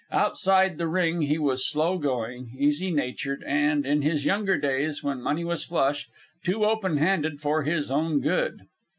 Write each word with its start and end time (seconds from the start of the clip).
Outside 0.11 0.79
the 0.79 0.87
ring 0.87 1.21
he 1.21 1.37
was 1.37 1.63
slow 1.69 1.99
going, 1.99 2.55
easy 2.57 2.89
natured, 2.89 3.43
and, 3.45 3.85
in 3.85 4.01
his 4.01 4.25
younger 4.25 4.57
days, 4.57 5.03
when 5.03 5.21
money 5.21 5.43
was 5.43 5.63
flush, 5.63 6.07
too 6.43 6.65
open 6.65 6.97
handed 6.97 7.39
for 7.39 7.61
his 7.61 7.91
own 7.91 8.19
good. 8.19 8.61